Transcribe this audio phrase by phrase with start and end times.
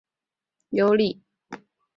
[0.01, 1.63] 辽朝只能全力固守幽蓟。